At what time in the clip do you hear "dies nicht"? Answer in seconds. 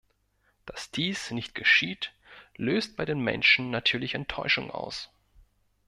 0.89-1.53